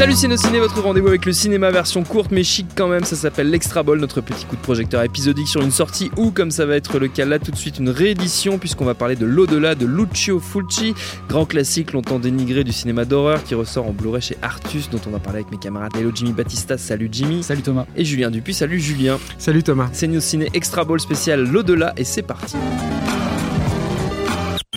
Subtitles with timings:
[0.00, 3.50] Salut Ciné, votre rendez-vous avec le cinéma version courte mais chic quand même, ça s'appelle
[3.50, 6.76] l'Extra Ball, notre petit coup de projecteur épisodique sur une sortie ou comme ça va
[6.76, 9.84] être le cas là tout de suite une réédition puisqu'on va parler de l'au-delà de
[9.84, 10.94] Lucio Fulci,
[11.28, 15.10] grand classique longtemps dénigré du cinéma d'horreur qui ressort en Blu-ray chez Artus dont on
[15.10, 15.94] va parler avec mes camarades.
[15.94, 17.42] Hello Jimmy Batista, salut Jimmy.
[17.42, 17.84] Salut Thomas.
[17.94, 19.18] Et Julien Dupuis, salut Julien.
[19.36, 19.90] Salut Thomas.
[19.92, 22.56] C'est Ciné Extra Ball spécial l'au-delà et c'est parti.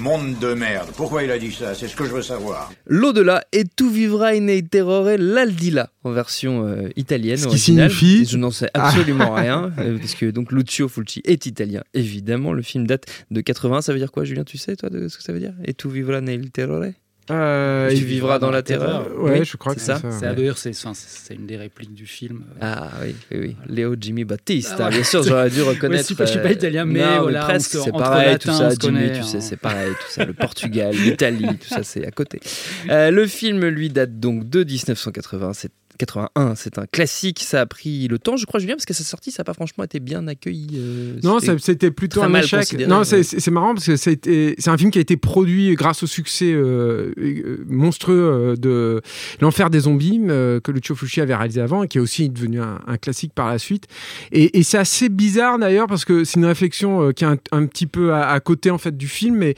[0.03, 0.89] Monde de merde.
[0.97, 1.73] Pourquoi il a dit ça?
[1.73, 2.69] C'est ce que je veux savoir.
[2.85, 8.35] L'au-delà et tout vivra in terrore l'aldila en version euh, italienne Ce qui signifie- Je
[8.35, 12.51] n'en sais absolument rien euh, parce que donc Lucio Fulci est italien évidemment.
[12.51, 13.79] Le film date de 80.
[13.81, 14.43] Ça veut dire quoi, Julien?
[14.43, 15.53] Tu sais toi de ce que ça veut dire?
[15.63, 16.83] Et tout vivra nel terrore
[17.31, 19.07] Euh, Tu il- vivras dans la terreur.
[19.17, 19.95] Ouais, Oui, je crois que ça.
[19.95, 20.19] c'est ça.
[20.35, 20.51] C'est ouais.
[20.55, 22.43] c'est enfin, c'est une des répliques du film.
[22.59, 23.55] Ah oui, oui, oui.
[23.67, 24.75] Léo Jimmy Battista.
[24.77, 24.89] Ah, ouais.
[24.89, 26.01] Bien sûr, j'aurais dû reconnaître.
[26.01, 27.75] je suis pas- je suis pas euh, italien, mais non, voilà, presque.
[27.75, 29.41] on se- C'est pareil, latins, tout ça, Jimmy, connaît, tu sais, hein.
[29.41, 30.25] c'est pareil, tout ça.
[30.25, 32.41] Le Portugal, l'Italie, tout ça, c'est à côté.
[32.89, 35.53] Euh, le film, lui, date donc de 1980.
[35.53, 35.71] C'est
[36.05, 37.41] 81, c'est un classique.
[37.43, 39.53] Ça a pris le temps, je crois, Julien, parce que sa sortie, ça n'a pas
[39.53, 40.67] franchement été bien accueilli.
[40.75, 42.73] euh, Non, c'était- plutôt un échec.
[42.87, 46.51] Non, c'est marrant parce que c'est un film qui a été produit grâce au succès
[46.53, 49.01] euh, euh, monstrueux de
[49.41, 52.61] L'Enfer des zombies euh, que Lucio Fulci avait réalisé avant et qui est aussi devenu
[52.61, 53.85] un, un classique par la suite.
[54.31, 57.65] Et, et c'est assez bizarre d'ailleurs parce que c'est une réflexion qui est un, un
[57.65, 59.35] petit peu à, à côté en fait du film.
[59.37, 59.55] Mais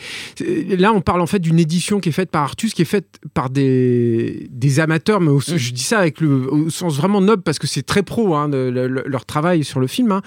[0.77, 3.19] là, on parle en fait d'une édition qui est faite par Artus, qui est faite
[3.33, 5.57] par des, des amateurs, mais Mm.
[5.57, 8.49] je dis ça avec le au sens vraiment noble parce que c'est très pro hein,
[8.49, 10.11] de- le- le- leur travail sur le film.
[10.11, 10.21] hein.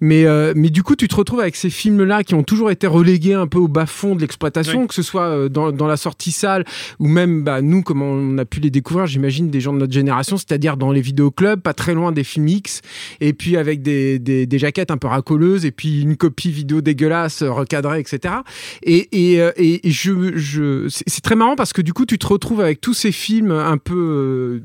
[0.00, 2.86] Mais, euh, mais du coup, tu te retrouves avec ces films-là qui ont toujours été
[2.86, 6.32] relégués un peu au bas-fond de l'exploitation, que ce soit euh, dans, dans la sortie
[6.32, 6.64] salle
[6.98, 9.92] ou même bah, nous, comme on a pu les découvrir, j'imagine, des gens de notre
[9.92, 12.80] génération, c'est-à-dire dans les vidéoclubs, pas très loin des films X,
[13.20, 16.80] et puis avec des, des, des jaquettes un peu racoleuses, et puis une copie vidéo
[16.80, 18.34] dégueulasse, recadrée, etc.
[18.82, 22.18] Et, et, euh, et- et je, je, c'est très marrant parce que du coup, tu
[22.18, 24.60] te retrouves avec tous ces films un peu euh,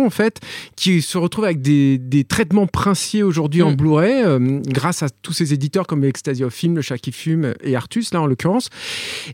[0.00, 0.40] en fait,
[0.76, 3.76] qui se retrouvent avec des, des traitements princiers aujourd'hui en Mm.
[3.76, 7.54] Blu-ray, euh, grâce à tous ces éditeurs comme Ecstasy of Film, Le Chat qui fume
[7.62, 8.68] et Artus, là en l'occurrence.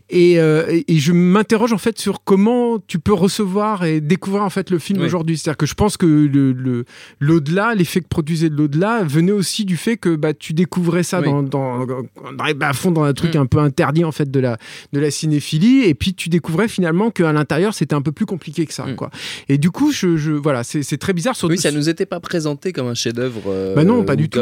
[0.09, 4.49] Et, euh, et- je m'interroge en fait sur comment tu peux recevoir et découvrir en
[4.49, 5.05] fait le film Oui.
[5.05, 5.37] aujourd'hui.
[5.37, 6.85] C'est-à-dire que je pense que le, le-
[7.19, 11.19] l'au-delà, l'effet que produisait de l'au-delà venait aussi du fait que bah, tu découvrais ça
[11.19, 11.25] Oui.
[11.25, 13.39] dans, dans, dans les bas-fonds, dans un truc Mm.
[13.39, 14.57] un peu interdit en fait de la,
[14.93, 15.83] de la cinéphilie.
[15.83, 18.85] Et puis tu découvrais finalement qu'à l'intérieur c'était un peu plus compliqué que ça.
[18.85, 18.95] Mm.
[18.95, 19.09] Quoi.
[19.49, 21.35] Et du coup, je, je- voilà, c'est, c'est très bizarre.
[21.35, 23.41] Surtout, Oui, ça nous était pas présenté comme un chef-d'œuvre.
[23.47, 24.39] euh, bah non, pas du tout.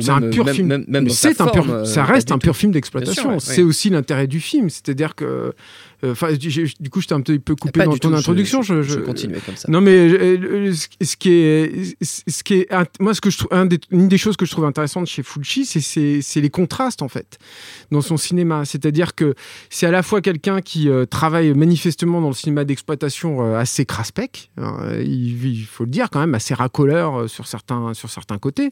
[0.00, 0.66] c'est un pur même- film.
[0.68, 2.72] Même, même Mais dans sa c'est un pur, forme, euh, ça reste un pur film
[2.72, 3.38] d'exploitation.
[3.40, 5.52] c'est aussi l'intérêt du film, c'est-à-dire que, euh,
[6.04, 8.62] enfin, du coup, j'étais un petit peu coupé Pas dans ton tout, introduction.
[8.62, 9.70] Je, je- je, continuais comme ça.
[9.70, 12.68] Non, mais euh, ce ce qui est, ce qui est,
[13.00, 15.22] moi, ce que je trouve, un des- une des choses que je trouve intéressante chez
[15.22, 17.38] Fulci, c'est- c'est c'est les contrastes en fait
[17.90, 18.64] dans son cinéma.
[18.64, 19.34] C'est-à-dire que
[19.68, 23.84] c'est à la fois quelqu'un qui euh, travaille manifestement dans le cinéma d'exploitation euh, assez
[23.84, 28.10] craspec, euh, il, il faut le dire quand même assez racoleur euh, sur certains sur
[28.10, 28.70] certains côtés.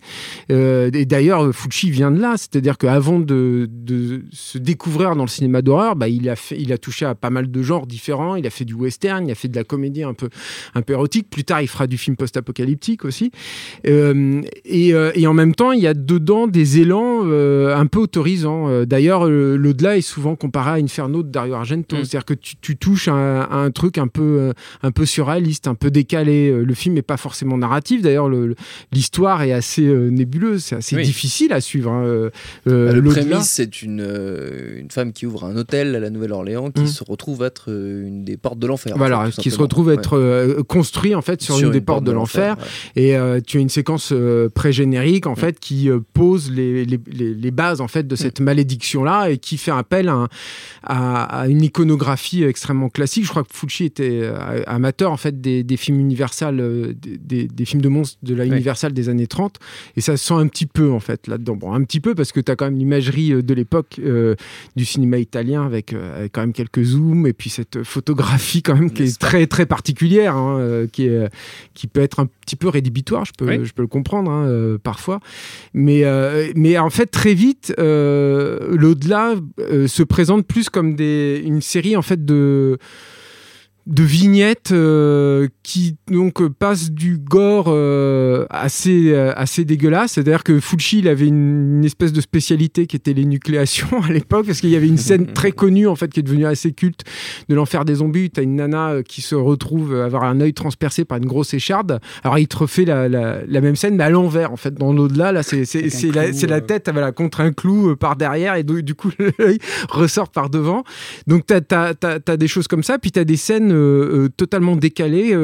[0.51, 5.29] Euh, et d'ailleurs, Fulci vient de là, c'est-à-dire qu'avant de, de se découvrir dans le
[5.29, 8.37] cinéma d'horreur, bah, il a fait, il a touché à pas mal de genres différents.
[8.37, 10.29] Il a fait du western, il a fait de la comédie un peu
[10.75, 11.29] un peu érotique.
[11.31, 13.31] Plus tard, il fera du film post-apocalyptique aussi.
[13.87, 17.87] Euh, et, euh, et en même temps, il y a dedans des élans euh, un
[17.87, 18.85] peu autorisants.
[18.85, 21.97] D'ailleurs, l'au-delà est souvent comparé à Inferno de Dario Argento.
[21.97, 21.99] Mm.
[22.05, 24.53] C'est-à-dire que tu, tu touches à un, à un truc un peu,
[24.83, 26.51] un peu surréaliste, un peu décalé.
[26.53, 28.03] Le film n'est pas forcément narratif.
[28.03, 28.55] D'ailleurs, le- le-
[28.93, 30.63] l'histoire est assez nébuleuse.
[30.65, 31.03] C'est assez Oui.
[31.05, 31.91] difficile à suivre.
[31.91, 32.05] hein.
[32.05, 32.31] Euh,
[32.67, 34.01] Bah, le prémisse, c'est une,
[34.79, 36.87] une femme qui ouvre un hôtel à la Nouvelle-Orléans qui Mm.
[36.87, 38.95] se retrouve être euh, une des portes de l'enfer.
[38.95, 39.95] en Voilà, fait, tout qui se retrouve Ouais.
[39.95, 42.57] être euh, construit en fait sur, une, des portes de l'enfer.
[42.97, 45.31] Et euh, tu as une séquence euh, pré-générique Mm.
[45.31, 49.05] en fait qui euh, pose les, les, les- les bases en fait de cette malédiction
[49.05, 50.29] là et qui fait appel à, un-
[50.83, 53.25] à- à une iconographie extrêmement classique.
[53.25, 54.29] Je crois que Fulci était
[54.67, 58.45] amateur en fait des, des films Universal, des, films de monstres de la.
[58.49, 59.57] Universal des années 30
[59.97, 61.55] et ça se sent un petit peu en fait là-dedans.
[61.57, 64.01] Bon, un petit peu parce que tu as quand même l'imagerie de l'époque
[64.77, 66.95] du cinéma italien avec, avec quand même quelques
[67.27, 71.29] et puis cette photographie quand même qui est très très particulière, hein, euh, qui, est,
[71.75, 73.65] qui peut être un petit peu rédhibitoire, je peux, Oui.
[73.65, 75.21] je peux le comprendre hein, euh, parfois.
[75.75, 81.43] Mais, euh, mais en fait, très vite, euh, l'au-delà euh, se présente plus comme des,
[81.45, 82.79] une série en fait de
[83.89, 90.13] de vignettes euh, qui donc euh, passent du gore euh, assez, assez dégueulasse.
[90.13, 94.47] C'est-à-dire que Fulci, il avait une, espèce de spécialité qui était les nucléations à l'époque,
[94.47, 97.05] parce qu'il y avait une scène très connue, en fait, qui est devenue assez culte
[97.49, 98.31] de l'enfer des zombies.
[98.31, 102.01] Tu as une nana qui se retrouve avoir un œil transpercé par une grosse écharde.
[102.25, 104.75] Alors, il te refait la, la, même scène, mais à l'envers, en fait.
[104.75, 105.65] Dans l'au-delà, là, c'est
[106.15, 109.59] la, la, tête voilà, contre un clou par derrière, et du coup, l'œil
[109.89, 110.85] ressort par devant.
[111.27, 113.78] Donc, tu as, as, des choses comme ça, puis tu as des scènes
[114.37, 115.37] totalement décalées,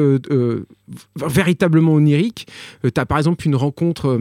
[1.15, 2.47] véritablement oniriques.
[2.83, 4.19] tu as par exemple une rencontre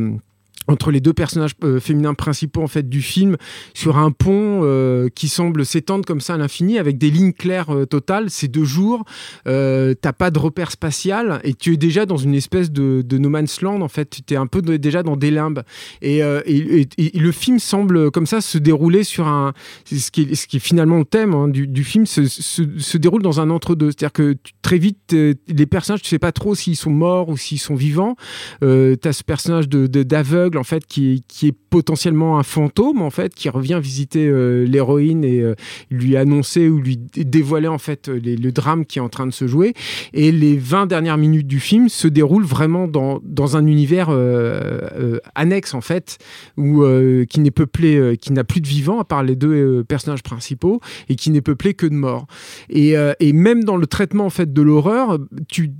[0.66, 3.36] entre les deux personnages euh, féminins principaux en fait du film
[3.74, 7.74] sur un pont euh, qui semble s'étendre comme ça à l'infini avec des lignes claires
[7.74, 8.30] euh, totales.
[8.30, 9.04] C'est deux jours
[9.44, 13.60] t'as pas de repère spatial et tu es déjà dans une espèce de, no man's
[13.60, 14.20] land en fait.
[14.26, 15.62] Tu es un peu déjà dans des limbes.
[16.02, 19.52] Et, le film semble comme ça se dérouler sur un
[19.84, 23.40] ce qui est, ce qui finalement le thème hein, du, film se, se, déroule dans
[23.40, 23.90] un entre-deux.
[23.90, 27.60] C'est-à-dire que très vite les personnages tu sais pas trop s'ils sont morts ou s'ils
[27.60, 28.16] sont vivants.
[28.60, 33.48] T'as ce personnage de d'aveugle en fait qui, est potentiellement un fantôme en fait qui
[33.48, 35.54] revient visiter euh, l'héroïne et euh,
[35.90, 39.46] lui annoncer ou lui dévoiler en fait le drame qui est en train de se
[39.46, 39.74] jouer.
[40.12, 43.20] Et les 20 dernières minutes du film se déroulent vraiment dans,
[43.56, 46.18] un univers euh, annexe en fait
[46.56, 46.84] où
[47.28, 51.16] qui n'est peuplé qui n'a plus de vivants à part les deux personnages principaux et
[51.16, 52.26] qui n'est peuplé que de morts
[52.70, 52.94] et,
[53.32, 55.18] même dans le traitement en fait de l'horreur
[55.48, 55.70] tu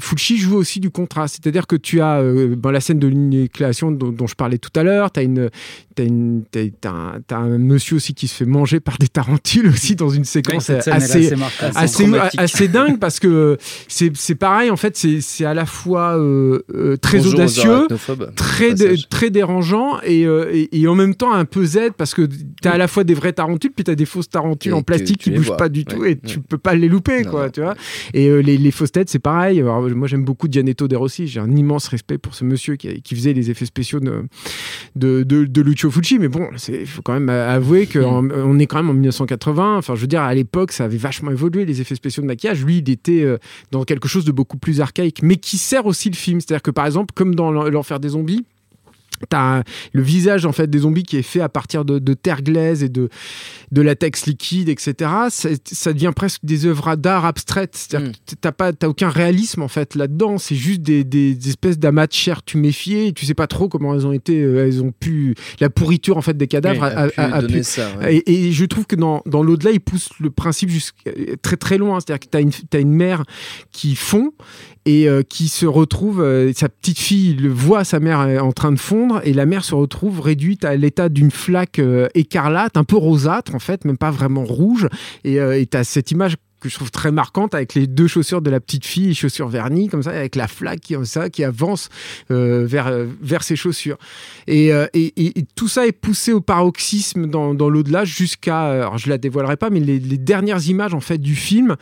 [0.00, 1.38] Fulci joue aussi du contraste.
[1.40, 2.22] C'est-à-dire que tu as
[2.70, 5.10] la scène de l'inécléation dont, je parlais tout à l'heure.
[5.10, 5.50] Tu as, une,
[5.98, 10.24] as, un, un, monsieur aussi qui se fait manger par des tarentules aussi dans une
[10.24, 11.32] séquence assez, assez,
[11.74, 12.06] assez,
[12.36, 13.56] assez, dingue parce que
[13.88, 17.86] c'est pareil, en fait, c'est à la fois euh, euh, très audacieux,
[18.34, 18.74] très,
[19.08, 22.72] très dérangeant euh, et, et, en même temps un peu Z parce que tu as
[22.72, 25.30] à la fois des vraies tarentules puis tu as des fausses tarentules en plastique qui
[25.30, 27.74] bougent pas du tout et tu peux pas les louper, quoi, tu vois.
[28.12, 29.62] Et les, les, fausses têtes, c'est pareil.
[29.62, 31.26] moi, j'aime beaucoup Gianetto De Rossi.
[31.26, 35.60] J'ai un immense respect pour ce monsieur qui, qui faisait les effets spéciaux de, de,
[35.62, 36.18] Lucio Fucci.
[36.18, 38.32] Mais bon, il faut quand même avouer qu'on mm.
[38.34, 39.78] on est quand même en 1980.
[39.78, 42.64] Enfin, je veux dire, à l'époque, ça avait vachement évolué, les effets spéciaux de maquillage.
[42.64, 43.38] Lui, il était euh,
[43.70, 46.40] dans quelque chose de beaucoup plus archaïque, mais qui sert aussi le film.
[46.40, 48.44] C'est-à-dire que, par exemple, comme dans L'Enfer des zombies,
[49.28, 52.82] T'as le visage en fait des zombies qui est fait à partir de, terre glaise
[52.82, 53.08] et de,
[53.72, 55.10] de latex liquide, etc.
[55.30, 57.76] Ça, devient presque des œuvres d'art abstraites.
[57.76, 58.34] C'est-à-dire mm.
[58.40, 60.38] t'as pas, aucun réalisme en fait là-dedans.
[60.38, 63.08] C'est juste des, des, espèces d'amas de chair tuméfiées.
[63.08, 66.16] Et tu sais pas trop comment elles ont été, euh, elles ont pu la pourriture
[66.16, 69.80] en fait des cadavres a, pu, ça, et, je trouve que dans, dans l'au-delà, il
[69.80, 71.10] pousse le principe jusqu'à
[71.42, 72.00] très très loin.
[72.00, 73.24] C'est-à-dire que t'as une, as une mère
[73.72, 74.32] qui fond
[74.86, 78.70] et euh, qui se retrouve, euh, sa petite fille le voit sa mère en train
[78.70, 82.84] de fondre et la mère se retrouve réduite à l'état d'une flaque euh, écarlate, un
[82.84, 84.88] peu rosâtre en fait, même pas vraiment rouge.
[85.24, 88.48] Et tu as cette image que je trouve très marquante avec les deux chaussures de
[88.48, 91.90] la petite fille, les chaussures vernies comme ça, avec la flaque qui, ça, qui avance
[92.30, 92.90] vers,
[93.20, 93.98] vers ses chaussures.
[94.46, 94.72] Et,
[95.54, 99.68] tout ça est poussé au paroxysme dans, dans l'au-delà jusqu'à, alors je la dévoilerai pas,
[99.68, 101.76] mais les, les, dernières images en fait du film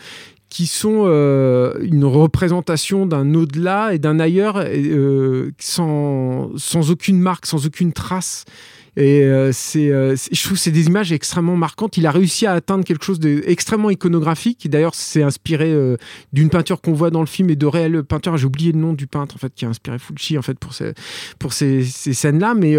[0.54, 7.46] qui sont euh, une représentation d'un au-delà et d'un ailleurs euh, sans, sans aucune marque,
[7.46, 8.44] sans aucune trace.
[8.96, 9.88] Et euh, euh, c'est,
[10.32, 11.96] je trouve que c'est des images extrêmement marquantes.
[11.96, 14.68] Il a réussi à atteindre quelque chose d'extrêmement iconographique.
[14.70, 15.96] D'ailleurs, c'est inspiré euh,
[16.32, 18.36] d'une peinture qu'on voit dans le film et de réelles peintures.
[18.36, 20.74] J'ai oublié le nom du peintre en fait qui a inspiré Fulci en fait pour
[20.74, 20.94] ces,
[21.38, 22.54] pour ces, ces scènes-là.
[22.54, 22.76] Mais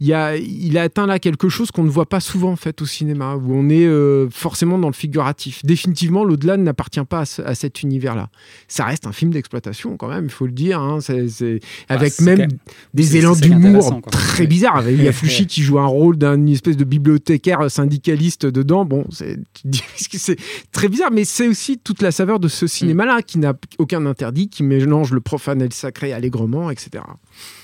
[0.00, 2.80] il, a, il a atteint là quelque chose qu'on ne voit pas souvent en fait
[2.82, 3.88] au cinéma, où on est
[4.30, 5.64] forcément dans le figuratif.
[5.64, 8.28] Définitivement, l'au-delà n'appartient pas à, cet univers-là.
[8.68, 10.80] Ça reste un film d'exploitation quand même, il faut le dire.
[10.80, 10.98] Hein.
[11.00, 12.48] C'est, avec bah, même
[12.94, 14.88] des élans d'humour très bizarres.
[14.88, 18.84] Il y a Fulci qui joue un rôle d'un espèce de bibliothécaire syndicaliste dedans.
[18.84, 20.36] Bon, c'est
[20.70, 24.50] très bizarre, mais c'est aussi toute la saveur de ce cinéma-là qui n'a aucun interdit,
[24.50, 27.04] qui mélange le profane et le sacré allègrement, etc.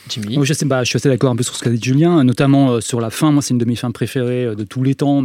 [0.09, 0.39] Jimmy.
[0.43, 2.71] je, sais, bah, je suis assez d'accord un peu sur ce qu'a dit Julien, notamment
[2.71, 3.31] euh, sur la fin.
[3.31, 5.23] Moi, c'est une de mes fins préférées euh, de tous les temps.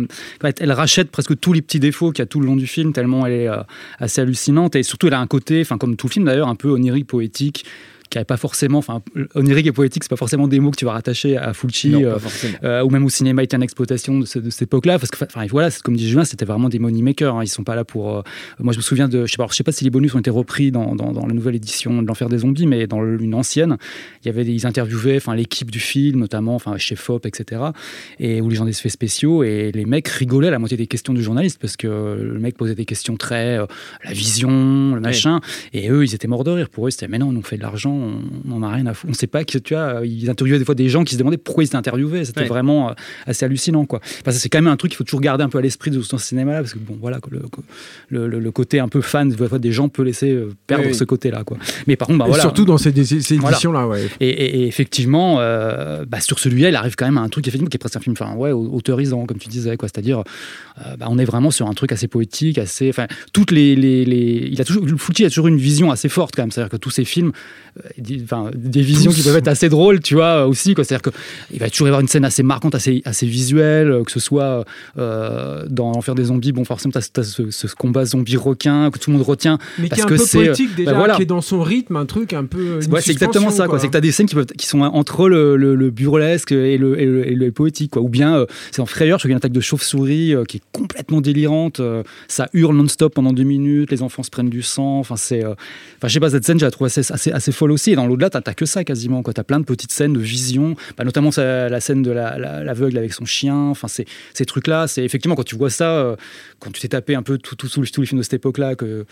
[0.60, 2.92] elle rachète presque tous les petits défauts qu'il y a tout le long du film,
[2.92, 3.64] tellement elle est euh,
[4.00, 4.76] assez hallucinante.
[4.76, 7.08] Et surtout, elle a un côté, enfin, comme tout le film d'ailleurs, un peu onirique,
[7.08, 7.64] poétique
[8.10, 9.02] qui n'avait pas forcément, enfin,
[9.36, 12.18] onirique et poétique, c'est pas forcément des mots que tu vas rattacher à Fulci euh,
[12.64, 15.96] euh, ou même au cinéma italien d'exploitation de, cette époque-là, parce que, enfin, voilà, comme
[15.96, 17.36] dit Julien, c'était vraiment des money makers.
[17.36, 18.18] Hein, ils sont pas là pour.
[18.18, 18.22] Euh,
[18.60, 20.20] moi, je me souviens de, je sais pas, je sais pas si les bonus ont
[20.20, 23.78] été repris dans, dans, la nouvelle édition de l'Enfer des zombies, mais dans une ancienne,
[24.24, 27.62] il y avait ils interviewaient, enfin, l'équipe du film, notamment, enfin, chez Fop, etc.
[28.20, 30.88] Et où les gens des effets spéciaux et les mecs rigolaient à la moitié des
[30.88, 33.58] questions du journaliste parce que le mec posait des questions très
[34.04, 35.40] la vision, le machin,
[35.74, 36.70] et eux, ils étaient morts de rire.
[36.70, 39.12] Pour eux, c'était mais non, on fait de l'argent on n'en a rien à foutre.
[39.12, 41.38] On sait pas que tu vois, ils interviewaient des fois des gens qui se demandaient
[41.38, 42.26] pourquoi ils étaient interviewés.
[42.26, 42.94] C'était vraiment
[43.26, 44.00] assez hallucinant, quoi.
[44.22, 46.02] Enfin, c'est quand même un truc qu'il faut toujours garder un peu à l'esprit de
[46.02, 47.20] ce cinéma-là, parce que bon, voilà,
[48.10, 50.38] le, le, côté un peu fan des gens peut laisser
[50.68, 51.58] perdre ce côté-là, quoi.
[51.88, 54.08] Mais par contre, bah, voilà, surtout dans ces, éditions-là, ouais.
[54.20, 57.80] Et, effectivement, bah, sur celui-là, il arrive quand même à un truc effectivement qui est
[57.80, 59.88] presque un film, enfin ouais, autorisant, comme tu disais, quoi.
[59.88, 60.24] C'est-à-dire,
[60.98, 64.50] bah, on est vraiment sur un truc assez poétique, assez, enfin, toutes les, les, les...
[64.52, 66.52] il a toujours, Fulci a toujours une vision assez forte quand même.
[66.52, 67.32] C'est-à-dire que tous ses films,
[68.00, 70.74] euh, enfin, des visions qui peuvent être assez drôles, tu vois, aussi.
[70.76, 74.12] C'est-à-dire qu'il va toujours y avoir une scène assez marquante, assez, assez visuelle, euh, que
[74.12, 74.66] ce soit
[74.98, 79.18] euh, dans L'Enfer des zombies, bon, forcément, tu as, ce, combat zombie-requin que tout le
[79.18, 79.58] monde retient.
[79.78, 82.06] Mais parce qui est un peu poétique déjà, bah, qui est dans son rythme, un
[82.06, 82.80] truc un peu.
[82.90, 83.80] Ouais, c'est exactement ça, quoi.
[83.80, 86.78] C'est que tu as des scènes qui, peuvent, qui sont entre le, le, burlesque et
[86.78, 88.02] le, et le, poétique, quoi.
[88.02, 90.58] Ou bien, c'est en Frayeur, je crois qu'il y a une attaque de chauve-souris qui
[90.58, 91.82] est complètement délirante.
[92.28, 95.00] ça hurle non-stop pendant deux minutes, les enfants se prennent du sang.
[95.00, 95.44] Enfin, c'est.
[95.46, 98.30] Enfin, je sais pas, cette scène, j'ai trouvé assez, assez, assez folle Et dans l'au-delà,
[98.30, 99.24] t'as que ça quasiment.
[99.24, 103.00] Tu as plein de petites scènes de vision, bah, notamment la scène de l'aveugle la,
[103.00, 103.56] avec son chien.
[103.56, 106.16] Enfin, ces trucs-là, c'est effectivement quand tu vois ça, euh,
[106.60, 109.06] quand tu t'es tapé un peu tous tout, tous les films de cette époque-là, que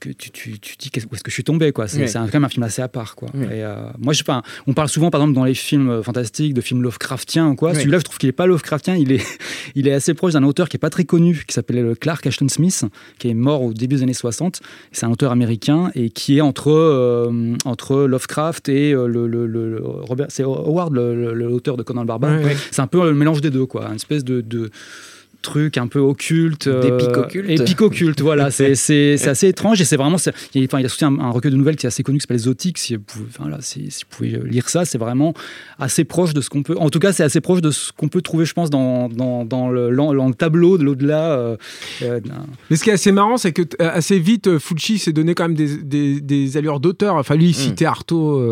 [0.00, 1.88] que tu, tu, tu dis où est-ce que je suis tombé quoi.
[1.88, 3.28] C'est quand même un film assez à part quoi.
[3.34, 6.54] Et, euh, moi je pas on parle souvent par exemple dans les films euh, fantastiques
[6.54, 7.74] de films Lovecraftiens ou quoi.
[7.74, 9.24] Celui-là je trouve qu'il est pas Lovecraftien il est
[9.74, 12.48] il est assez proche d'un auteur qui est pas très connu qui s'appelait Clark Ashton
[12.48, 12.84] Smith
[13.18, 14.60] qui est mort au début des années 60
[14.92, 20.26] c'est un auteur américain et qui est entre euh, entre Lovecraft et le, le, Robert
[20.28, 22.40] c'est Howard l'auteur de Conan le Barbare.
[22.70, 23.88] C'est un peu le mélange des deux quoi.
[23.88, 24.70] Une espèce de, de
[25.44, 26.68] truc un peu occulte.
[26.68, 27.50] D'épique occulte.
[27.50, 28.50] Épique occulte, voilà.
[28.50, 30.16] C'est assez étrange et c'est vraiment.
[30.54, 32.78] Il, il, a sorti un, recueil de nouvelles qui est assez connu qui s'appelle Zotic.
[32.78, 32.96] Si,
[33.28, 35.34] enfin, là, si, si, vous pouvez lire ça, c'est vraiment
[35.78, 36.76] assez proche de ce qu'on peut.
[36.78, 39.44] En tout cas, c'est assez proche de ce qu'on peut trouver, je pense, dans, dans,
[39.44, 41.32] dans, le, le, tableau de l'au-delà.
[41.32, 41.56] Euh,
[42.02, 42.20] euh,
[42.70, 45.44] Mais ce qui est assez marrant, c'est que euh, assez vite, Fulci s'est donné quand
[45.44, 47.16] même des, des, des allures d'auteur.
[47.16, 47.54] Enfin, lui, il mm.
[47.54, 48.42] citait Artaud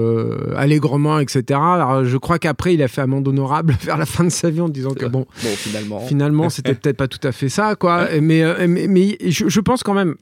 [0.56, 1.44] allègrement, etc.
[1.50, 4.60] Alors, je crois qu'après, il a fait amende honorable vers la fin de sa vie
[4.60, 8.08] en disant que bon, bon finalement, finalement c'était peut-être pas tout à fait ça, quoi.
[8.20, 10.16] Mais, euh, mais, mais, je, pense quand même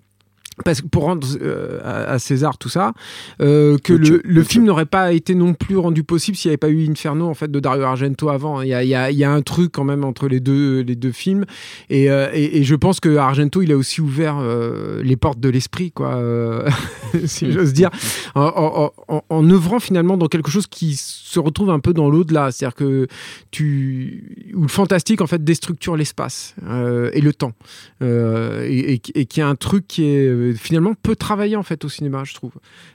[0.64, 2.92] parce que pour rendre euh, à, César tout ça,
[3.40, 6.58] euh, que le, le, film n'aurait pas été non plus rendu possible s'il n'y avait
[6.58, 8.62] pas eu Inferno en fait de Dario Argento avant.
[8.62, 10.40] Il y a, il y a, il y a un truc quand même entre les
[10.40, 11.44] deux, les deux films,
[11.88, 14.40] et, euh, et, et, je pense que Argento il a aussi ouvert
[15.02, 16.20] les portes de l'esprit, quoi,
[17.24, 17.90] si j'ose dire,
[18.34, 22.50] en, en, en, œuvrant finalement dans quelque chose qui se retrouve un peu dans l'au-delà,
[22.50, 23.06] c'est-à-dire que
[23.50, 26.54] tu où le fantastique en fait déstructure l'espace
[27.12, 27.52] et le temps,
[28.00, 32.22] et, et, qui a un truc qui est finalement peu travaillé en fait au cinéma,
[32.24, 32.52] je trouve.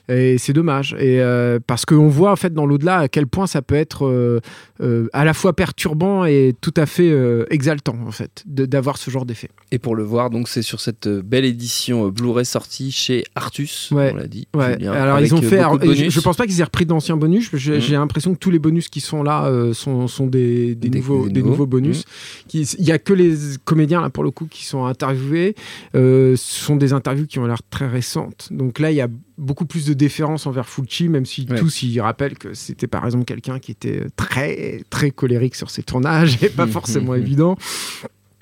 [0.07, 0.95] Et c'est dommage.
[1.00, 4.05] Et euh, parce qu'on voit en fait dans l'au-delà à quel point ça peut être
[4.05, 4.39] euh,
[4.81, 7.13] euh, à la fois perturbant et tout à fait
[7.50, 9.50] exaltant en fait d'avoir ce genre d'effet.
[9.71, 13.97] Et pour le voir, donc c'est sur cette belle édition Blu-ray sortie chez Artus, on
[13.97, 14.47] l'a dit.
[14.53, 15.62] Alors ils ont fait.
[16.09, 17.50] je, pense pas qu'ils aient repris d'anciens bonus.
[17.53, 17.93] J'ai mmh.
[17.93, 21.67] l'impression que tous les bonus qui sont là sont, sont des, des, nouveaux, des nouveaux
[21.67, 22.05] bonus.
[22.53, 22.63] Mmh.
[22.79, 25.55] Il y a que les comédiens là pour le coup qui sont interviewés.
[25.93, 28.49] ce sont des interviews qui ont l'air très récentes.
[28.51, 31.99] Donc là, il y a beaucoup plus de déférence envers Fulci, même si tous y
[31.99, 36.49] rappellent que c'était par exemple quelqu'un qui était très très colérique sur ses tournages et
[36.49, 37.57] pas forcément évident.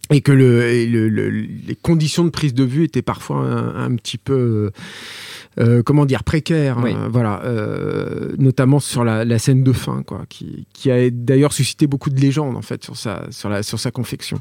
[0.09, 4.71] Et que le, les conditions de prise de vue étaient parfois un, petit peu
[5.59, 10.65] euh, comment dire, précaire, hein, voilà, euh, notamment sur la, scène de fin, quoi, qui,
[10.73, 13.91] qui a d'ailleurs suscité beaucoup de légendes en fait sur sa, sur la, sur sa
[13.91, 14.39] confection.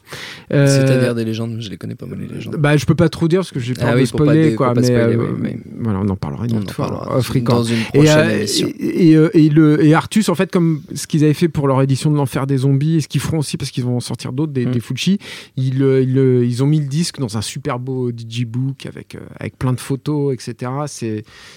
[0.53, 2.57] Euh, C'est-à-dire des légendes, je les connais pas moi les légendes.
[2.57, 6.01] Bah, je peux pas trop dire parce que j'ai pas ah spoiler, quoi, mais, voilà,
[6.01, 8.69] on en parlera une autre fois, dans une prochaine émission.
[8.79, 12.11] Et, et, le, et Artus, en fait, comme ce qu'ils avaient fait pour leur édition
[12.11, 14.53] de l'enfer des zombies, et ce qu'ils feront aussi parce qu'ils vont en sortir d'autres,
[14.53, 14.71] des, mm.
[14.71, 15.19] des Fuji,
[15.57, 19.59] ils, ils, ils, ont mis le disque dans un super beau DJ book avec, avec
[19.59, 20.71] plein de photos, etc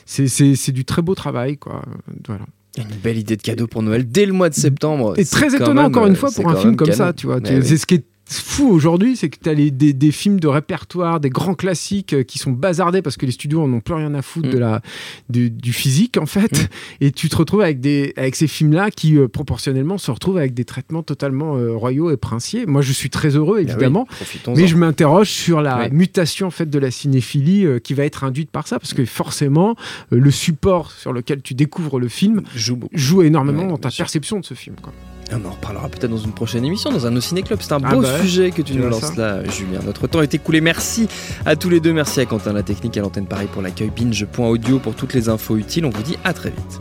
[0.06, 1.82] c'est du très beau travail, quoi.
[2.28, 2.46] Voilà.
[2.78, 5.14] Une belle idée de cadeau pour Noël dès le mois de septembre.
[5.18, 7.40] Et très étonnant, encore une fois, pour un film comme ça, tu vois.
[7.44, 11.20] C'est ce qui est fou aujourd'hui, c'est que tu as des, des, films de répertoire,
[11.20, 14.14] des grands classiques euh, qui sont bazardés parce que les studios en ont plus rien
[14.16, 14.60] à foutre de mm.
[14.60, 14.82] la,
[15.30, 16.64] du physique en fait.
[16.64, 16.68] Mm.
[17.02, 20.54] Et tu te retrouves avec, des, avec ces films-là qui euh, proportionnellement se retrouvent avec
[20.54, 22.66] des traitements totalement euh, royaux et princiers.
[22.66, 24.08] Moi je suis très heureux bah évidemment,
[24.48, 28.50] mais je m'interroge sur la mutation en fait de la cinéphilie qui va être induite
[28.50, 29.76] par ça parce que forcément
[30.10, 34.46] le support sur lequel tu découvres le film joue, joue énormément dans ta perception de
[34.46, 34.76] ce film.
[34.82, 34.94] Quoi.
[35.32, 37.60] On en reparlera peut-être dans une prochaine émission, dans un Ciné Club.
[37.62, 39.80] C'est un ah beau bah sujet que tu nous lances là, Julien.
[39.86, 40.62] Notre temps est écoulé.
[40.62, 41.08] Merci
[41.46, 41.94] à tous les deux.
[41.94, 43.92] Merci à Quentin La Technique, à l'antenne Paris pour l'accueil.
[43.96, 45.86] Binge.audio pour toutes les infos utiles.
[45.86, 46.80] On vous dit à très vite.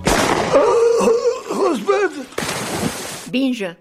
[3.32, 3.74] Binge.